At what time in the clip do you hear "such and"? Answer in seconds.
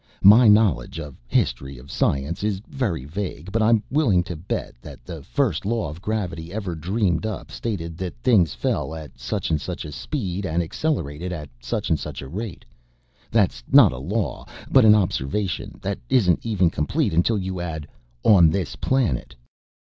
9.19-9.61, 11.59-11.99